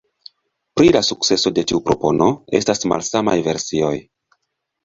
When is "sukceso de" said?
1.07-1.63